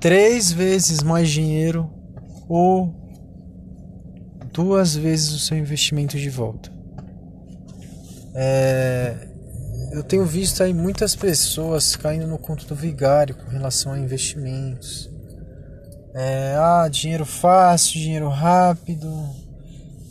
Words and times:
três 0.00 0.50
vezes 0.50 1.02
mais 1.02 1.28
dinheiro 1.28 1.90
ou 2.48 2.94
duas 4.52 4.96
vezes 4.96 5.30
o 5.32 5.38
seu 5.38 5.56
investimento 5.56 6.18
de 6.18 6.30
volta. 6.30 6.72
É, 8.34 9.28
eu 9.92 10.02
tenho 10.02 10.24
visto 10.24 10.62
aí 10.62 10.72
muitas 10.72 11.14
pessoas 11.14 11.94
caindo 11.96 12.26
no 12.26 12.38
conto 12.38 12.66
do 12.66 12.74
vigário 12.74 13.34
com 13.34 13.50
relação 13.50 13.92
a 13.92 13.98
investimentos. 13.98 15.10
É, 16.14 16.54
ah, 16.56 16.88
dinheiro 16.90 17.24
fácil, 17.24 18.00
dinheiro 18.00 18.28
rápido. 18.28 19.10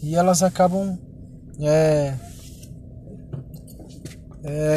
E 0.01 0.15
elas 0.15 0.43
acabam 0.43 0.97
é, 1.59 2.13
é, 4.43 4.75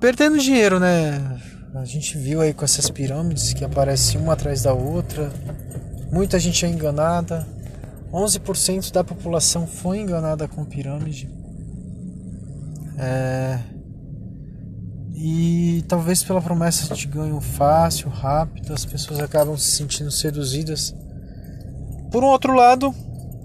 perdendo 0.00 0.38
dinheiro, 0.38 0.80
né? 0.80 1.40
A 1.74 1.84
gente 1.86 2.18
viu 2.18 2.42
aí 2.42 2.52
com 2.52 2.64
essas 2.64 2.90
pirâmides 2.90 3.54
que 3.54 3.64
aparecem 3.64 4.20
uma 4.20 4.34
atrás 4.34 4.62
da 4.62 4.74
outra. 4.74 5.32
Muita 6.10 6.38
gente 6.38 6.66
é 6.66 6.68
enganada. 6.68 7.46
11% 8.12 8.92
da 8.92 9.02
população 9.02 9.66
foi 9.66 10.00
enganada 10.00 10.46
com 10.46 10.66
pirâmide. 10.66 11.30
É, 12.98 13.58
e 15.24 15.84
talvez 15.88 16.22
pela 16.22 16.42
promessa 16.42 16.92
de 16.94 17.06
ganho 17.06 17.40
fácil, 17.40 18.10
rápido, 18.10 18.74
as 18.74 18.84
pessoas 18.84 19.20
acabam 19.20 19.56
se 19.56 19.76
sentindo 19.76 20.10
seduzidas. 20.10 20.94
Por 22.10 22.22
um 22.22 22.26
outro 22.26 22.54
lado, 22.54 22.94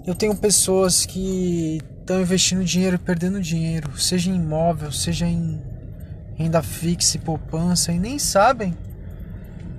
eu 0.06 0.14
tenho 0.14 0.36
pessoas 0.36 1.06
que 1.06 1.78
estão 2.00 2.20
investindo 2.20 2.64
dinheiro 2.64 2.96
e 2.96 2.98
perdendo 2.98 3.40
dinheiro, 3.40 3.98
seja 3.98 4.30
em 4.30 4.34
imóvel, 4.34 4.90
seja 4.90 5.26
em 5.26 5.62
renda 6.38 6.62
fixa 6.62 7.16
e 7.16 7.20
poupança, 7.20 7.92
e 7.92 7.98
nem 7.98 8.16
sabem. 8.16 8.72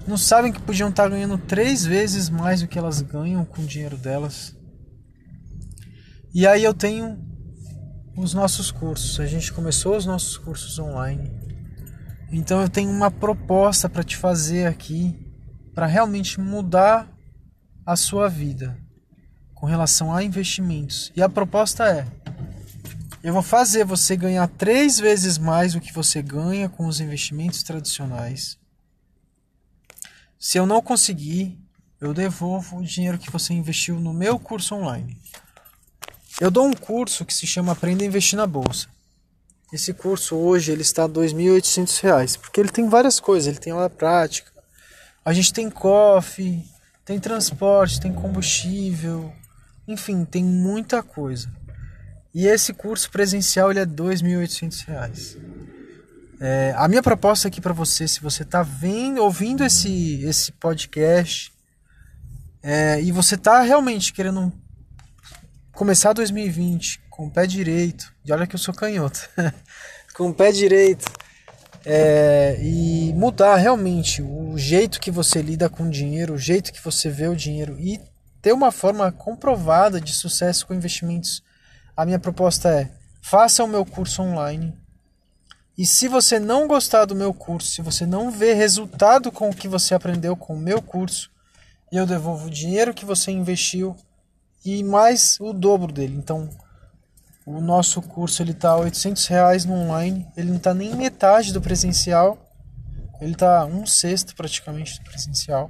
Não 0.06 0.18
sabem 0.18 0.52
que 0.52 0.62
podiam 0.62 0.90
estar 0.90 1.08
ganhando 1.10 1.38
três 1.38 1.86
vezes 1.86 2.30
mais 2.30 2.62
do 2.62 2.68
que 2.68 2.78
elas 2.78 3.02
ganham 3.02 3.46
com 3.46 3.62
o 3.62 3.66
dinheiro 3.66 3.96
delas. 3.96 4.54
E 6.34 6.46
aí 6.46 6.64
eu 6.64 6.74
tenho 6.74 7.18
os 8.18 8.34
nossos 8.34 8.72
cursos. 8.72 9.20
A 9.22 9.26
gente 9.26 9.54
começou 9.54 9.96
os 9.96 10.06
nossos 10.06 10.38
cursos 10.38 10.78
online. 10.78 11.32
Então 12.30 12.62
eu 12.62 12.70
tenho 12.70 12.92
uma 12.92 13.10
proposta 13.10 13.88
para 13.88 14.04
te 14.04 14.18
fazer 14.18 14.66
aqui 14.68 15.18
para 15.74 15.86
realmente 15.86 16.42
mudar 16.42 17.10
a 17.86 17.96
sua 17.96 18.28
vida 18.28 18.78
com 19.56 19.66
relação 19.66 20.14
a 20.14 20.24
investimentos. 20.24 21.10
E 21.16 21.22
a 21.22 21.30
proposta 21.30 21.88
é: 21.88 22.06
eu 23.22 23.34
vou 23.34 23.42
fazer 23.42 23.84
você 23.84 24.16
ganhar 24.16 24.48
três 24.48 24.98
vezes 24.98 25.38
mais 25.38 25.74
do 25.74 25.82
que 25.82 25.94
você 25.94 26.22
ganha 26.22 26.70
com 26.70 26.88
os 26.88 27.02
investimentos 27.02 27.64
tradicionais. 27.64 28.58
Se 30.40 30.58
eu 30.58 30.66
não 30.66 30.82
conseguir, 30.82 31.60
eu 32.00 32.14
devolvo 32.14 32.78
o 32.78 32.84
dinheiro 32.84 33.18
que 33.18 33.30
você 33.30 33.54
investiu 33.54 34.00
no 34.00 34.14
meu 34.14 34.40
curso 34.40 34.74
online. 34.76 35.20
Eu 36.40 36.50
dou 36.50 36.66
um 36.66 36.74
curso 36.74 37.26
que 37.26 37.34
se 37.34 37.46
chama 37.46 37.74
Aprenda 37.74 38.04
a 38.04 38.08
Investir 38.08 38.38
na 38.38 38.48
Bolsa. 38.48 38.88
Esse 39.74 39.94
curso 39.94 40.38
hoje 40.38 40.72
ele 40.72 40.82
está 40.82 41.04
R$ 41.04 41.10
2.800, 41.10 42.40
porque 42.40 42.60
ele 42.60 42.70
tem 42.70 42.88
várias 42.88 43.20
coisas, 43.20 43.48
ele 43.48 43.60
tem 43.60 43.74
aula 43.74 43.90
prática. 43.90 44.50
A 45.26 45.34
gente 45.34 45.52
tem 45.52 45.70
coffee, 45.70 46.66
tem 47.04 47.20
transporte, 47.20 48.00
tem 48.00 48.14
combustível, 48.14 49.34
enfim, 49.86 50.24
tem 50.24 50.44
muita 50.44 51.04
coisa. 51.04 51.52
E 52.34 52.46
esse 52.46 52.74
curso 52.74 53.10
presencial 53.10 53.72
ele 53.72 53.80
é 53.80 53.84
R$ 53.84 53.92
2.800. 53.92 55.38
É, 56.40 56.74
a 56.78 56.88
minha 56.88 57.04
proposta 57.04 57.48
aqui 57.48 57.60
para 57.60 57.74
você, 57.74 58.08
se 58.08 58.22
você 58.22 58.44
está 58.44 58.66
ouvindo 59.20 59.64
esse, 59.64 60.24
esse 60.24 60.52
podcast 60.54 61.52
é, 62.64 63.02
e 63.02 63.12
você 63.12 63.36
está 63.36 63.62
realmente 63.62 64.14
querendo 64.14 64.54
começar 65.74 66.14
2020 66.14 67.02
com 67.10 67.28
o 67.28 67.32
pé 67.32 67.46
direito, 67.46 68.14
e 68.24 68.32
olha 68.32 68.48
que 68.48 68.56
eu 68.56 68.60
sou 68.60 68.74
canhoto, 68.74 69.30
com 70.16 70.30
o 70.30 70.34
pé 70.34 70.52
direito, 70.52 71.06
é, 71.86 72.58
e 72.62 73.14
mudar 73.14 73.56
realmente 73.56 74.22
o 74.22 74.58
jeito 74.58 75.00
que 75.00 75.12
você 75.12 75.42
lida 75.42 75.70
com 75.70 75.84
o 75.84 75.90
dinheiro, 75.90 76.34
o 76.34 76.38
jeito 76.38 76.72
que 76.72 76.84
você 76.84 77.10
vê 77.10 77.28
o 77.28 77.36
dinheiro 77.36 77.78
e 77.80 78.00
ter 78.42 78.54
uma 78.54 78.72
forma 78.72 79.12
comprovada 79.12 80.00
de 80.00 80.14
sucesso 80.14 80.66
com 80.66 80.74
investimentos, 80.74 81.44
a 82.00 82.06
minha 82.06 82.18
proposta 82.18 82.70
é: 82.70 82.90
faça 83.22 83.62
o 83.62 83.68
meu 83.68 83.86
curso 83.86 84.22
online. 84.22 84.74
E 85.78 85.86
se 85.86 86.08
você 86.08 86.40
não 86.40 86.66
gostar 86.66 87.04
do 87.04 87.14
meu 87.14 87.34
curso, 87.34 87.72
se 87.72 87.82
você 87.82 88.06
não 88.06 88.32
vê 88.32 88.54
resultado 88.54 89.30
com 89.30 89.50
o 89.50 89.56
que 89.56 89.68
você 89.68 89.94
aprendeu 89.94 90.34
com 90.36 90.54
o 90.54 90.60
meu 90.60 90.82
curso, 90.82 91.30
eu 91.92 92.06
devolvo 92.06 92.48
o 92.48 92.50
dinheiro 92.50 92.94
que 92.94 93.04
você 93.04 93.32
investiu 93.32 93.98
e 94.64 94.82
mais 94.82 95.38
o 95.42 95.52
dobro 95.52 95.92
dele. 95.92 96.16
Então, 96.16 96.50
o 97.46 97.60
nosso 97.60 98.02
curso 98.02 98.42
ele 98.42 98.54
tá 98.54 98.78
800 98.78 99.26
reais 99.28 99.66
no 99.66 99.74
online, 99.74 100.26
ele 100.38 100.50
não 100.50 100.58
está 100.58 100.74
nem 100.74 100.96
metade 100.96 101.52
do 101.52 101.62
presencial, 101.62 102.38
ele 103.20 103.34
está 103.34 103.66
um 103.66 103.86
sexto 103.86 104.36
praticamente 104.36 105.00
do 105.00 105.04
presencial, 105.04 105.70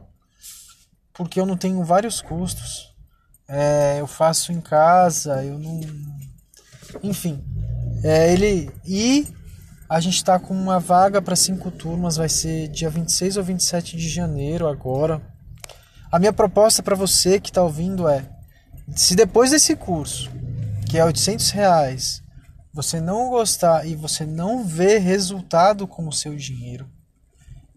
porque 1.11 1.39
eu 1.39 1.45
não 1.45 1.57
tenho 1.57 1.83
vários 1.83 2.21
custos, 2.21 2.88
é, 3.49 3.99
eu 3.99 4.05
faço 4.05 4.51
em 4.51 4.61
casa, 4.61 5.43
eu 5.43 5.57
não, 5.57 5.81
enfim, 7.01 7.43
é, 8.03 8.31
ele 8.31 8.71
e 8.85 9.27
a 9.89 9.99
gente 9.99 10.17
está 10.17 10.37
com 10.37 10.53
uma 10.53 10.79
vaga 10.79 11.19
para 11.19 11.35
cinco 11.35 11.71
turmas, 11.71 12.15
vai 12.15 12.29
ser 12.29 12.67
dia 12.67 12.91
26 12.91 13.37
ou 13.37 13.43
27 13.43 13.97
de 13.97 14.07
janeiro 14.07 14.67
agora. 14.67 15.19
A 16.11 16.19
minha 16.19 16.31
proposta 16.31 16.83
para 16.83 16.95
você 16.95 17.39
que 17.39 17.49
está 17.49 17.63
ouvindo 17.63 18.07
é 18.07 18.29
se 18.95 19.15
depois 19.15 19.51
desse 19.51 19.75
curso, 19.75 20.29
que 20.87 20.97
é 20.97 21.05
800 21.05 21.49
reais, 21.49 22.23
você 22.73 23.01
não 23.01 23.29
gostar 23.29 23.85
e 23.87 23.95
você 23.95 24.25
não 24.25 24.63
vê 24.63 24.99
resultado 24.99 25.87
com 25.87 26.07
o 26.07 26.13
seu 26.13 26.35
dinheiro, 26.35 26.87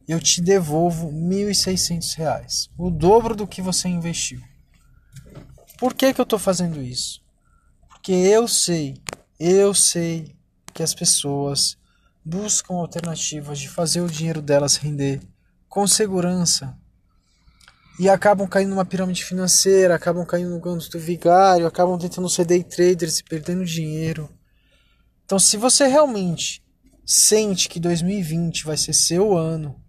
eu 0.07 0.21
te 0.21 0.43
devolvo 0.43 1.11
1.600 1.11 2.17
reais, 2.17 2.69
o 2.77 2.91
dobro 2.91 3.35
do 3.35 3.47
que 3.47 3.63
você 3.63 3.89
investiu. 3.89 4.41
Por 5.83 5.95
que, 5.95 6.15
que 6.15 6.21
eu 6.21 6.23
estou 6.23 6.39
fazendo 6.39 6.81
isso? 6.81 7.21
Porque 7.89 8.13
eu 8.13 8.47
sei, 8.47 8.95
eu 9.37 9.75
sei 9.75 10.33
que 10.73 10.81
as 10.81 10.95
pessoas 10.95 11.77
buscam 12.25 12.75
alternativas 12.75 13.59
de 13.59 13.69
fazer 13.69 14.01
o 14.01 14.07
dinheiro 14.07 14.41
delas 14.41 14.77
render 14.77 15.21
com 15.69 15.85
segurança, 15.85 16.79
e 17.99 18.09
acabam 18.09 18.47
caindo 18.47 18.71
numa 18.71 18.85
pirâmide 18.85 19.25
financeira, 19.25 19.97
acabam 19.97 20.25
caindo 20.25 20.51
no 20.51 20.61
ganho 20.61 20.79
do 20.79 21.01
vigário, 21.01 21.67
acabam 21.67 21.99
tentando 21.99 22.31
ser 22.31 22.45
day 22.45 22.63
traders 22.63 23.19
e 23.19 23.25
perdendo 23.25 23.65
dinheiro. 23.65 24.31
Então, 25.25 25.37
se 25.37 25.57
você 25.57 25.89
realmente 25.89 26.63
sente 27.05 27.69
que 27.69 27.81
2020 27.81 28.67
vai 28.67 28.77
ser 28.77 28.93
seu 28.93 29.37
ano 29.37 29.83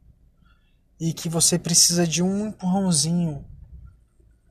e 1.00 1.14
que 1.14 1.30
você 1.30 1.60
precisa 1.60 2.08
de 2.08 2.24
um 2.24 2.48
empurrãozinho 2.48 3.46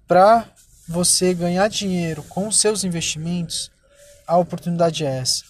para 0.06 0.48
você 0.88 1.32
ganhar 1.34 1.68
dinheiro 1.68 2.22
com 2.24 2.50
seus 2.50 2.84
investimentos, 2.84 3.70
a 4.26 4.36
oportunidade 4.36 5.04
é 5.04 5.18
essa. 5.18 5.44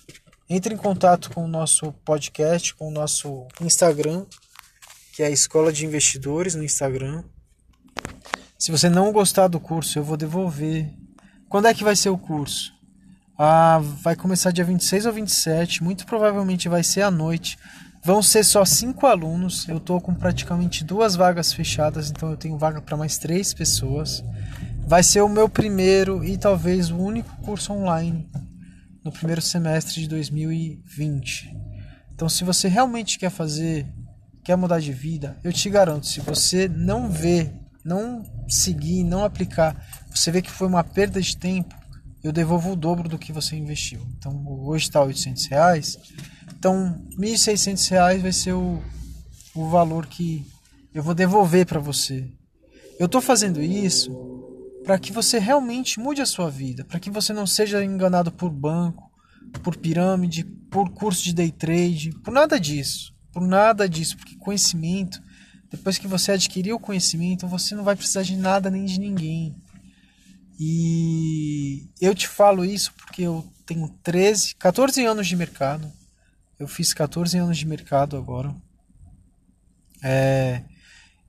Entre 0.48 0.75
em 0.75 0.76
contato 0.76 1.31
com 1.31 1.44
o 1.44 1.48
nosso 1.48 1.93
podcast, 2.04 2.75
com 2.75 2.88
o 2.88 2.91
nosso 2.91 3.47
Instagram, 3.60 4.26
que 5.15 5.22
é 5.22 5.26
a 5.26 5.31
Escola 5.31 5.72
de 5.72 5.87
Investidores 5.87 6.54
no 6.54 6.65
Instagram. 6.65 7.22
Se 8.59 8.71
você 8.71 8.88
não 8.88 9.12
gostar 9.12 9.48
do 9.48 9.60
curso, 9.60 9.98
eu 9.98 10.04
vou 10.04 10.16
devolver. 10.16 10.92
Quando 11.48 11.69
é 11.69 11.75
que 11.75 11.84
vai 11.84 11.97
ser 11.97 12.10
o 12.10 12.19
curso? 12.19 12.72
Ah, 13.38 13.81
vai 14.03 14.15
começar 14.15 14.53
dia 14.53 14.65
26 14.65 15.06
ou 15.06 15.12
27, 15.12 15.82
muito 15.82 16.06
provavelmente 16.06 16.69
vai 16.69 16.82
ser 16.82 17.03
à 17.03 17.10
noite. 17.10 17.59
Vão 18.04 18.22
ser 18.22 18.44
só 18.44 18.65
cinco 18.65 19.06
alunos. 19.06 19.69
Eu 19.69 19.76
estou 19.76 20.00
com 20.00 20.15
praticamente 20.15 20.84
duas 20.84 21.15
vagas 21.15 21.53
fechadas, 21.53 22.10
então 22.10 22.30
eu 22.30 22.36
tenho 22.36 22.59
vaga 22.59 22.80
para 22.80 22.97
mais 22.97 23.16
três 23.16 23.54
pessoas. 23.54 24.24
Vai 24.87 25.03
ser 25.03 25.23
o 25.23 25.29
meu 25.29 25.49
primeiro 25.49 26.25
e 26.25 26.37
talvez 26.37 26.91
o 26.91 26.99
único 26.99 27.34
curso 27.43 27.73
online 27.73 28.29
no 29.05 29.11
primeiro 29.11 29.41
semestre 29.41 30.01
de 30.01 30.09
2020. 30.09 31.57
Então, 32.15 32.29
se 32.29 32.45
você 32.45 32.69
realmente 32.69 33.19
quer 33.19 33.31
fazer, 33.31 33.87
quer 34.45 34.57
mudar 34.57 34.81
de 34.81 34.93
vida, 34.93 35.37
eu 35.43 35.53
te 35.53 35.69
garanto, 35.71 36.07
se 36.07 36.21
você 36.21 36.69
não 36.69 37.11
vê 37.11 37.51
não 37.84 38.23
seguir, 38.49 39.03
não 39.03 39.25
aplicar, 39.25 39.77
você 40.11 40.31
vê 40.31 40.41
que 40.41 40.51
foi 40.51 40.69
uma 40.69 40.84
perda 40.84 41.21
de 41.21 41.37
tempo, 41.37 41.75
eu 42.23 42.33
devolvo 42.33 42.73
o 42.73 42.77
dobro 42.77 43.09
do 43.09 43.19
que 43.19 43.33
você 43.33 43.57
investiu. 43.57 44.01
Então 44.17 44.45
hoje 44.47 44.84
está 44.84 45.03
800 45.03 45.47
reais, 45.47 45.99
então 46.57 47.05
1.600 47.19 47.91
reais 47.91 48.23
vai 48.23 48.33
ser 48.33 48.53
o, 48.53 48.81
o 49.55 49.69
valor 49.69 50.07
que 50.07 50.47
eu 50.95 51.03
vou 51.03 51.15
devolver 51.15 51.67
para 51.67 51.81
você. 51.81 52.29
Eu 52.99 53.07
estou 53.07 53.21
fazendo 53.21 53.61
isso 53.61 54.32
para 54.84 54.99
que 54.99 55.13
você 55.13 55.39
realmente 55.39 56.01
mude 56.01 56.21
a 56.21 56.27
sua 56.27 56.51
vida, 56.51 56.84
para 56.84 56.99
que 56.99 57.11
você 57.11 57.33
não 57.33 57.47
seja 57.47 57.84
enganado 57.84 58.33
por 58.33 58.51
banco, 58.51 59.11
por 59.63 59.77
pirâmide, 59.77 60.45
por 60.71 60.91
curso 60.91 61.23
de 61.23 61.34
day 61.34 61.51
trade, 61.51 62.13
por 62.25 62.33
nada 62.33 62.59
disso, 62.59 63.15
por 63.33 63.43
nada 63.47 63.89
disso, 63.89 64.17
porque 64.17 64.37
conhecimento 64.37 65.23
Depois 65.71 65.97
que 65.97 66.07
você 66.07 66.33
adquirir 66.33 66.75
o 66.75 66.79
conhecimento, 66.79 67.49
você 67.49 67.75
não 67.75 67.83
vai 67.83 67.97
precisar 67.97 68.23
de 68.23 68.37
nada 68.37 68.71
nem 68.71 68.84
de 68.84 69.01
ninguém. 69.01 69.57
E 70.61 71.89
eu 71.99 72.15
te 72.15 72.29
falo 72.29 72.63
isso 72.63 72.93
porque 72.93 73.23
eu 73.23 73.43
tenho 73.65 73.89
13, 74.03 74.55
14 74.57 75.03
anos 75.07 75.27
de 75.27 75.34
mercado. 75.34 75.91
Eu 76.59 76.69
fiz 76.69 76.93
14 76.93 77.39
anos 77.39 77.57
de 77.57 77.67
mercado 77.67 78.19
agora. 78.19 78.55
É, 80.03 80.63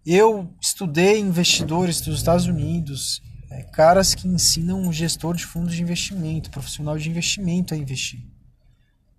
eu 0.06 0.54
estudei 0.62 1.20
investidores 1.20 2.02
dos 2.02 2.18
Estados 2.18 2.46
Unidos, 2.46 3.22
é, 3.54 3.62
caras 3.62 4.16
que 4.16 4.28
ensinam 4.28 4.82
um 4.82 4.92
gestor 4.92 5.36
de 5.36 5.46
fundos 5.46 5.76
de 5.76 5.82
investimento, 5.84 6.50
profissional 6.50 6.98
de 6.98 7.08
investimento 7.08 7.74
a 7.74 7.78
investir. 7.78 8.26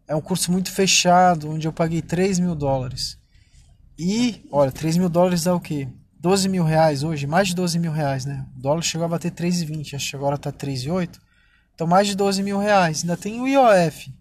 É 0.08 0.14
um 0.16 0.20
curso 0.20 0.50
muito 0.50 0.72
fechado, 0.72 1.48
onde 1.48 1.68
eu 1.68 1.72
paguei 1.72 2.02
3 2.02 2.40
mil 2.40 2.54
dólares. 2.56 3.16
E, 3.96 4.44
olha, 4.50 4.72
3 4.72 4.96
mil 4.96 5.08
dólares 5.08 5.44
dá 5.44 5.54
o 5.54 5.60
quê? 5.60 5.88
12 6.18 6.48
mil 6.48 6.64
reais 6.64 7.04
hoje, 7.04 7.28
mais 7.28 7.48
de 7.48 7.54
12 7.54 7.78
mil 7.78 7.92
reais, 7.92 8.24
né? 8.24 8.44
O 8.56 8.60
dólar 8.60 8.82
chegou 8.82 9.04
a 9.04 9.08
bater 9.08 9.30
3,20, 9.30 9.94
acho 9.94 10.10
que 10.10 10.16
agora 10.16 10.36
tá 10.36 10.50
3,8. 10.50 11.20
Então 11.74 11.86
mais 11.86 12.08
de 12.08 12.16
12 12.16 12.42
mil 12.42 12.58
reais. 12.58 13.02
Ainda 13.02 13.16
tem 13.16 13.40
o 13.40 13.46
IOF. 13.46 14.12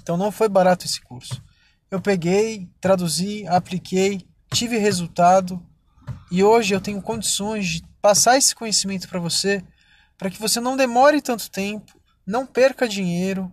Então 0.00 0.16
não 0.16 0.30
foi 0.30 0.48
barato 0.48 0.86
esse 0.86 1.00
curso. 1.00 1.42
Eu 1.90 2.00
peguei, 2.00 2.68
traduzi, 2.80 3.46
apliquei, 3.48 4.24
tive 4.52 4.78
resultado 4.78 5.60
e 6.30 6.42
hoje 6.44 6.72
eu 6.72 6.80
tenho 6.80 7.02
condições 7.02 7.66
de 7.66 7.91
passar 8.02 8.36
esse 8.36 8.54
conhecimento 8.54 9.08
para 9.08 9.20
você, 9.20 9.62
para 10.18 10.28
que 10.28 10.40
você 10.40 10.60
não 10.60 10.76
demore 10.76 11.22
tanto 11.22 11.50
tempo, 11.50 11.92
não 12.26 12.44
perca 12.44 12.88
dinheiro 12.88 13.50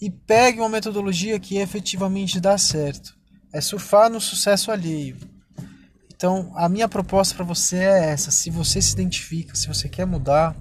e 0.00 0.10
pegue 0.10 0.60
uma 0.60 0.68
metodologia 0.68 1.40
que 1.40 1.56
efetivamente 1.56 2.38
dá 2.38 2.56
certo. 2.56 3.16
É 3.52 3.60
surfar 3.60 4.10
no 4.10 4.20
sucesso 4.20 4.70
alheio. 4.70 5.16
Então, 6.14 6.52
a 6.54 6.68
minha 6.68 6.88
proposta 6.88 7.34
para 7.34 7.44
você 7.44 7.76
é 7.76 8.10
essa: 8.10 8.30
se 8.30 8.50
você 8.50 8.82
se 8.82 8.92
identifica, 8.92 9.54
se 9.54 9.66
você 9.66 9.88
quer 9.88 10.06
mudar, 10.06 10.54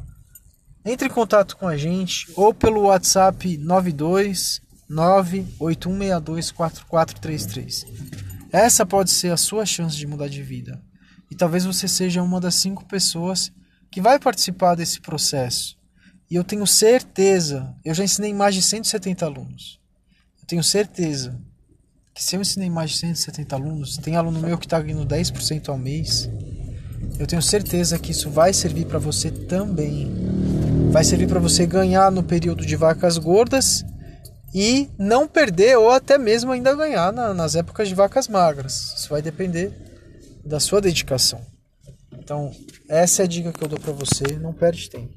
entre 0.86 1.08
em 1.08 1.12
contato 1.12 1.58
com 1.58 1.68
a 1.68 1.76
gente 1.76 2.32
ou 2.36 2.54
pelo 2.54 2.84
WhatsApp 2.84 3.58
92 3.58 4.62
981624433. 4.90 7.86
Essa 8.52 8.86
pode 8.86 9.12
ser 9.12 9.34
a 9.34 9.38
sua 9.38 9.66
chance 9.66 9.98
de 9.98 10.08
mudar 10.08 10.30
de 10.30 10.42
vida. 10.42 10.82
E 11.30 11.36
talvez 11.36 11.66
você 11.66 11.88
seja 11.88 12.24
uma 12.24 12.40
das 12.40 12.56
cinco 12.56 12.86
pessoas 12.86 13.52
que 13.92 14.02
vai 14.02 14.20
participar 14.20 14.76
desse 14.76 15.02
processo. 15.02 15.78
E 16.30 16.36
eu 16.36 16.44
tenho 16.44 16.68
certeza, 16.68 17.74
eu 17.84 17.94
já 17.94 18.04
ensinei 18.04 18.34
mais 18.34 18.54
de 18.54 18.62
170 18.62 19.26
alunos. 19.26 19.80
Eu 20.40 20.46
tenho 20.46 20.64
certeza 20.64 21.40
que 22.14 22.24
se 22.24 22.36
eu 22.36 22.42
ensinei 22.42 22.70
mais 22.70 22.92
de 22.92 22.98
170 22.98 23.56
alunos, 23.56 23.98
tem 23.98 24.16
aluno 24.16 24.40
meu 24.40 24.58
que 24.58 24.66
está 24.66 24.80
ganhando 24.80 25.06
10% 25.06 25.70
ao 25.70 25.78
mês, 25.78 26.30
eu 27.20 27.26
tenho 27.26 27.42
certeza 27.42 27.98
que 27.98 28.12
isso 28.12 28.30
vai 28.30 28.54
servir 28.54 28.86
para 28.86 29.00
você 29.00 29.32
também. 29.32 30.12
Vai 30.92 31.04
servir 31.04 31.28
para 31.28 31.40
você 31.40 31.66
ganhar 31.66 32.12
no 32.12 32.24
período 32.24 32.66
de 32.66 32.76
vacas 32.76 33.18
gordas 33.18 33.86
e 34.54 34.90
não 34.98 35.28
perder 35.28 35.78
ou 35.78 35.92
até 35.92 36.18
mesmo 36.18 36.52
ainda 36.52 36.76
ganhar 36.76 37.12
na, 37.14 37.34
nas 37.34 37.56
épocas 37.56 37.88
de 37.88 37.96
vacas 37.96 38.28
magras. 38.28 38.94
Isso 38.98 39.10
vai 39.10 39.22
depender 39.22 39.72
da 40.48 40.60
sua 40.60 40.82
dedicação. 40.82 41.46
Então, 42.18 42.52
essa 42.88 43.22
é 43.22 43.26
a 43.26 43.28
dica 43.28 43.54
que 43.54 43.64
eu 43.64 43.68
dou 43.68 43.80
para 43.80 43.94
você, 43.94 44.38
não 44.40 44.54
perde 44.54 44.90
tempo. 44.90 45.14